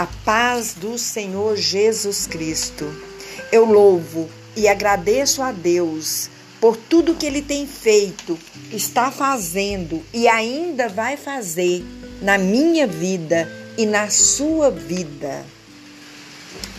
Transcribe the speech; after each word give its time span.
A 0.00 0.06
paz 0.24 0.72
do 0.72 0.96
Senhor 0.96 1.58
Jesus 1.58 2.26
Cristo. 2.26 2.90
Eu 3.52 3.66
louvo 3.66 4.30
e 4.56 4.66
agradeço 4.66 5.42
a 5.42 5.52
Deus 5.52 6.30
por 6.58 6.74
tudo 6.74 7.14
que 7.14 7.26
Ele 7.26 7.42
tem 7.42 7.66
feito, 7.66 8.38
está 8.72 9.10
fazendo 9.10 10.02
e 10.10 10.26
ainda 10.26 10.88
vai 10.88 11.18
fazer 11.18 11.84
na 12.22 12.38
minha 12.38 12.86
vida 12.86 13.46
e 13.76 13.84
na 13.84 14.08
sua 14.08 14.70
vida. 14.70 15.44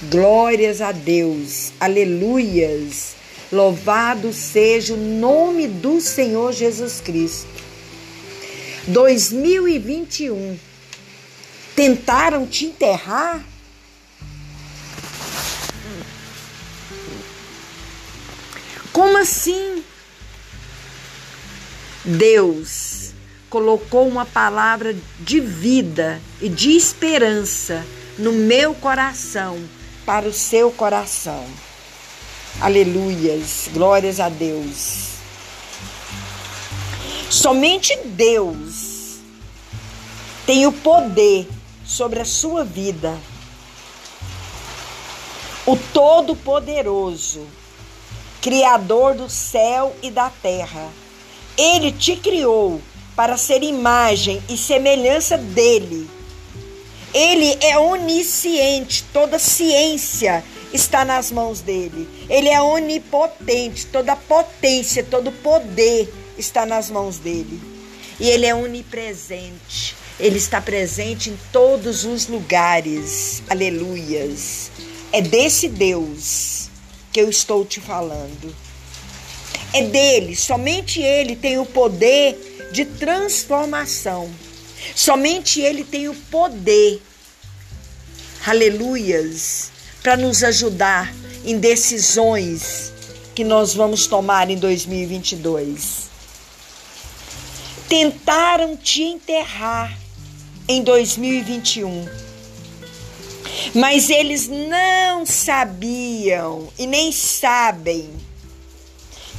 Glórias 0.09 0.81
a 0.81 0.91
Deus, 0.91 1.73
aleluias. 1.79 3.13
Louvado 3.51 4.33
seja 4.33 4.95
o 4.95 4.97
nome 4.97 5.67
do 5.67 6.01
Senhor 6.01 6.53
Jesus 6.53 6.99
Cristo. 6.99 7.61
2021. 8.87 10.70
Tentaram 11.81 12.45
te 12.45 12.65
enterrar? 12.65 13.43
Como 18.93 19.17
assim? 19.17 19.83
Deus 22.05 23.15
colocou 23.49 24.07
uma 24.07 24.27
palavra 24.27 24.95
de 25.21 25.39
vida 25.39 26.21
e 26.39 26.49
de 26.49 26.69
esperança 26.69 27.83
no 28.15 28.31
meu 28.31 28.75
coração 28.75 29.59
para 30.05 30.29
o 30.29 30.33
seu 30.33 30.69
coração. 30.69 31.47
Aleluias, 32.59 33.71
glórias 33.73 34.19
a 34.19 34.29
Deus. 34.29 35.13
Somente 37.27 37.97
Deus 38.05 39.17
tem 40.45 40.67
o 40.67 40.71
poder 40.71 41.47
sobre 41.91 42.21
a 42.21 42.25
sua 42.25 42.63
vida. 42.63 43.17
O 45.65 45.75
Todo-Poderoso, 45.93 47.45
Criador 48.41 49.13
do 49.13 49.29
céu 49.29 49.93
e 50.01 50.09
da 50.09 50.29
terra. 50.29 50.89
Ele 51.57 51.91
te 51.91 52.15
criou 52.15 52.81
para 53.15 53.37
ser 53.37 53.61
imagem 53.61 54.41
e 54.47 54.57
semelhança 54.57 55.37
dele. 55.37 56.09
Ele 57.13 57.57
é 57.59 57.77
onisciente, 57.77 59.03
toda 59.11 59.37
ciência 59.37 60.43
está 60.73 61.03
nas 61.03 61.29
mãos 61.29 61.59
dele. 61.59 62.07
Ele 62.29 62.47
é 62.47 62.61
onipotente, 62.61 63.85
toda 63.87 64.15
potência, 64.15 65.03
todo 65.03 65.29
poder 65.31 66.11
está 66.37 66.65
nas 66.65 66.89
mãos 66.89 67.17
dele. 67.17 67.61
E 68.17 68.29
ele 68.29 68.45
é 68.45 68.55
onipresente. 68.55 70.00
Ele 70.21 70.37
está 70.37 70.61
presente 70.61 71.31
em 71.31 71.39
todos 71.51 72.05
os 72.05 72.27
lugares. 72.27 73.41
Aleluias. 73.49 74.69
É 75.11 75.19
desse 75.19 75.67
Deus 75.67 76.69
que 77.11 77.19
eu 77.19 77.29
estou 77.29 77.65
te 77.65 77.81
falando. 77.81 78.55
É 79.73 79.81
dele, 79.81 80.35
somente 80.35 81.01
ele 81.01 81.35
tem 81.35 81.57
o 81.57 81.65
poder 81.65 82.69
de 82.71 82.85
transformação. 82.85 84.29
Somente 84.95 85.59
ele 85.59 85.83
tem 85.83 86.07
o 86.07 86.13
poder. 86.13 87.01
Aleluias 88.45 89.71
para 90.03 90.17
nos 90.17 90.43
ajudar 90.43 91.13
em 91.45 91.57
decisões 91.57 92.91
que 93.33 93.43
nós 93.43 93.73
vamos 93.73 94.07
tomar 94.07 94.49
em 94.49 94.57
2022. 94.57 96.09
Tentaram 97.87 98.77
te 98.77 99.03
enterrar 99.03 99.97
em 100.71 100.83
2021, 100.83 102.07
mas 103.75 104.09
eles 104.09 104.47
não 104.47 105.25
sabiam 105.25 106.69
e 106.79 106.87
nem 106.87 107.11
sabem 107.11 108.09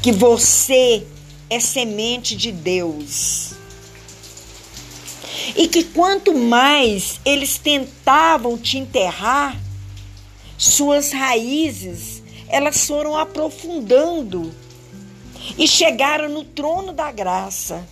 que 0.02 0.12
você 0.12 1.06
é 1.48 1.58
semente 1.58 2.36
de 2.36 2.52
Deus. 2.52 3.52
E 5.56 5.66
que 5.68 5.84
quanto 5.84 6.36
mais 6.36 7.18
eles 7.24 7.56
tentavam 7.56 8.58
te 8.58 8.76
enterrar, 8.76 9.58
suas 10.58 11.12
raízes, 11.12 12.22
elas 12.46 12.86
foram 12.86 13.16
aprofundando 13.16 14.54
e 15.56 15.66
chegaram 15.66 16.28
no 16.28 16.44
trono 16.44 16.92
da 16.92 17.10
graça, 17.10 17.82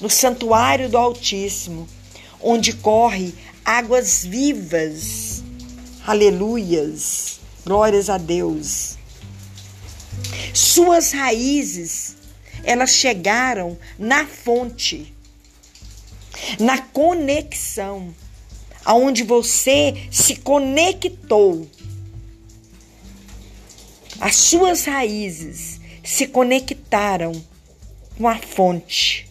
no 0.00 0.08
santuário 0.08 0.88
do 0.88 0.96
Altíssimo, 0.96 1.86
onde 2.42 2.72
corre 2.72 3.34
águas 3.64 4.24
vivas. 4.24 5.42
Aleluias. 6.06 7.40
Glórias 7.64 8.10
a 8.10 8.18
Deus. 8.18 8.98
Suas 10.52 11.12
raízes, 11.12 12.16
elas 12.64 12.90
chegaram 12.90 13.78
na 13.98 14.26
fonte, 14.26 15.14
na 16.58 16.78
conexão, 16.78 18.14
aonde 18.84 19.22
você 19.22 19.94
se 20.10 20.36
conectou 20.36 21.68
as 24.22 24.36
suas 24.36 24.84
raízes 24.84 25.80
se 26.04 26.28
conectaram 26.28 27.32
com 28.16 28.28
a 28.28 28.36
fonte 28.36 29.28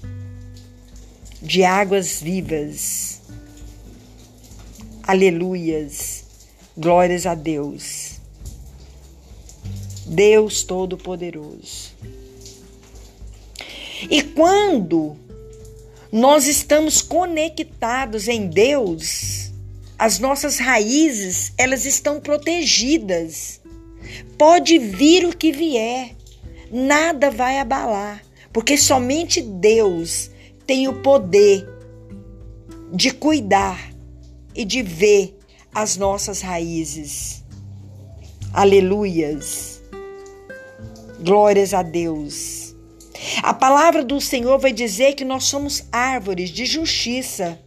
de 1.41 1.63
águas 1.63 2.21
vivas. 2.21 3.21
Aleluias. 5.03 6.23
Glórias 6.77 7.25
a 7.25 7.35
Deus. 7.35 8.19
Deus 10.05 10.63
Todo-Poderoso. 10.63 11.91
E 14.09 14.21
quando 14.21 15.17
nós 16.11 16.47
estamos 16.47 17.01
conectados 17.01 18.27
em 18.27 18.47
Deus, 18.47 19.51
as 19.97 20.19
nossas 20.19 20.57
raízes, 20.57 21.53
elas 21.57 21.85
estão 21.85 22.19
protegidas 22.19 23.61
Pode 24.37 24.79
vir 24.79 25.25
o 25.25 25.35
que 25.35 25.51
vier, 25.51 26.15
nada 26.71 27.29
vai 27.29 27.59
abalar, 27.59 28.23
porque 28.51 28.75
somente 28.75 29.41
Deus 29.41 30.30
tem 30.71 30.87
o 30.87 30.93
poder 31.01 31.67
de 32.93 33.11
cuidar 33.11 33.91
e 34.55 34.63
de 34.63 34.81
ver 34.81 35.37
as 35.75 35.97
nossas 35.97 36.39
raízes. 36.39 37.43
Aleluias. 38.53 39.81
Glórias 41.19 41.73
a 41.73 41.83
Deus. 41.83 42.73
A 43.43 43.53
palavra 43.53 44.01
do 44.01 44.21
Senhor 44.21 44.57
vai 44.59 44.71
dizer 44.71 45.13
que 45.15 45.25
nós 45.25 45.43
somos 45.43 45.83
árvores 45.91 46.49
de 46.49 46.65
justiça 46.65 47.59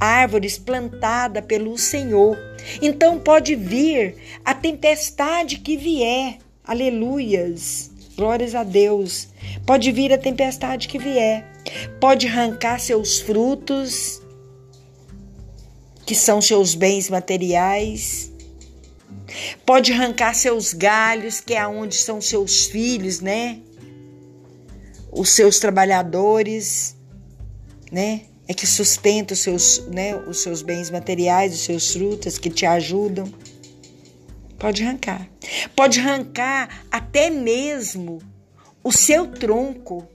árvores 0.00 0.58
plantada 0.58 1.40
pelo 1.40 1.78
Senhor. 1.78 2.36
Então 2.82 3.16
pode 3.16 3.54
vir 3.54 4.16
a 4.44 4.52
tempestade 4.54 5.58
que 5.58 5.76
vier. 5.76 6.38
Aleluias. 6.64 7.89
Glórias 8.20 8.54
a 8.54 8.62
Deus. 8.62 9.28
Pode 9.64 9.90
vir 9.92 10.12
a 10.12 10.18
tempestade 10.18 10.88
que 10.88 10.98
vier. 10.98 11.42
Pode 11.98 12.26
arrancar 12.26 12.78
seus 12.78 13.18
frutos, 13.18 14.20
que 16.04 16.14
são 16.14 16.42
seus 16.42 16.74
bens 16.74 17.08
materiais. 17.08 18.30
Pode 19.64 19.90
arrancar 19.94 20.34
seus 20.34 20.74
galhos, 20.74 21.40
que 21.40 21.54
é 21.54 21.66
onde 21.66 21.94
são 21.94 22.20
seus 22.20 22.66
filhos, 22.66 23.20
né? 23.20 23.58
Os 25.10 25.30
seus 25.30 25.58
trabalhadores, 25.58 26.94
né? 27.90 28.24
é 28.46 28.52
que 28.52 28.66
sustenta 28.66 29.32
os 29.32 29.40
seus, 29.40 29.86
né, 29.86 30.14
os 30.14 30.42
seus 30.42 30.60
bens 30.60 30.90
materiais, 30.90 31.54
os 31.54 31.60
seus 31.60 31.94
frutas 31.94 32.36
que 32.36 32.50
te 32.50 32.66
ajudam. 32.66 33.32
Pode 34.58 34.82
arrancar. 34.82 35.26
Pode 35.80 35.98
arrancar 35.98 36.84
até 36.90 37.30
mesmo 37.30 38.18
o 38.84 38.92
seu 38.92 39.28
tronco. 39.28 40.06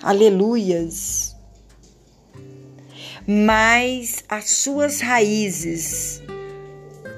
Aleluias. 0.00 1.34
Mas 3.26 4.22
as 4.28 4.50
suas 4.50 5.00
raízes, 5.00 6.22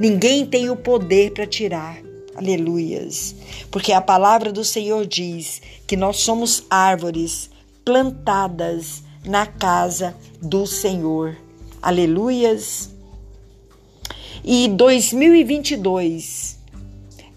ninguém 0.00 0.46
tem 0.46 0.70
o 0.70 0.76
poder 0.76 1.34
para 1.34 1.46
tirar. 1.46 1.99
Aleluias. 2.34 3.34
Porque 3.70 3.93
a 3.93 4.00
palavra 4.00 4.50
do 4.50 4.64
Senhor 4.64 5.06
diz 5.06 5.60
que 5.87 5.99
nós 5.99 6.16
somos 6.20 6.64
árvores 6.70 7.50
plantadas 7.84 9.02
na 9.22 9.44
casa 9.44 10.16
do 10.40 10.66
Senhor. 10.66 11.37
Aleluias. 11.82 12.90
E 14.44 14.67
2022 14.67 16.59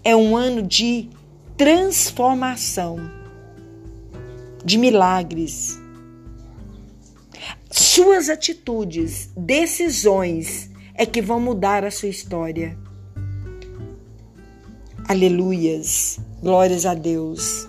é 0.02 0.16
um 0.16 0.36
ano 0.36 0.60
de 0.60 1.08
transformação, 1.56 2.98
de 4.64 4.76
milagres. 4.76 5.78
Suas 7.70 8.28
atitudes, 8.28 9.30
decisões 9.36 10.68
é 10.96 11.06
que 11.06 11.22
vão 11.22 11.38
mudar 11.38 11.84
a 11.84 11.92
sua 11.92 12.08
história. 12.08 12.76
Aleluias. 15.06 16.18
Glórias 16.42 16.84
a 16.84 16.94
Deus. 16.94 17.68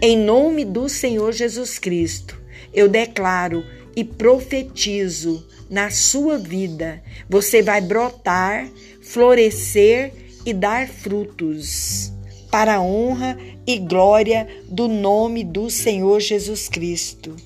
Em 0.00 0.16
nome 0.16 0.64
do 0.64 0.88
Senhor 0.88 1.32
Jesus 1.32 1.78
Cristo, 1.78 2.40
eu 2.72 2.88
declaro 2.88 3.62
e 3.96 4.04
profetizo 4.04 5.46
na 5.68 5.90
sua 5.90 6.38
vida. 6.38 7.02
Você 7.28 7.62
vai 7.62 7.80
brotar, 7.80 8.68
florescer 9.00 10.12
e 10.44 10.52
dar 10.52 10.88
frutos 10.88 12.12
para 12.50 12.76
a 12.76 12.82
honra 12.82 13.38
e 13.66 13.78
glória 13.78 14.48
do 14.68 14.88
nome 14.88 15.44
do 15.44 15.70
Senhor 15.70 16.20
Jesus 16.20 16.68
Cristo. 16.68 17.36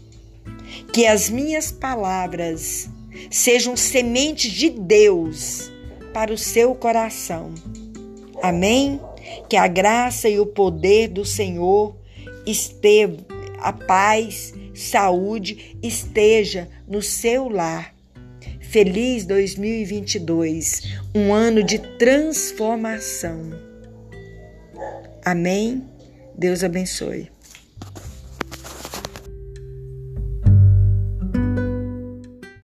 Que 0.93 1.07
as 1.07 1.29
minhas 1.29 1.71
palavras 1.71 2.89
sejam 3.31 3.77
sementes 3.77 4.51
de 4.51 4.71
Deus 4.71 5.71
para 6.13 6.33
o 6.33 6.39
seu 6.39 6.75
coração. 6.75 7.53
Amém? 8.43 9.01
Que 9.49 9.57
a 9.57 9.67
graça 9.67 10.29
e 10.29 10.39
o 10.39 10.47
poder 10.47 11.09
do 11.09 11.25
Senhor 11.25 11.95
esteja, 12.47 13.17
a 13.59 13.73
paz, 13.73 14.55
saúde 14.75 15.77
esteja 15.83 16.69
no 16.87 17.01
seu 17.01 17.49
lar. 17.49 17.95
Feliz 18.61 19.25
2022, 19.25 20.99
um 21.15 21.33
ano 21.33 21.63
de 21.63 21.79
transformação. 21.79 23.51
Amém? 25.25 25.83
Deus 26.37 26.65
abençoe. 26.65 27.34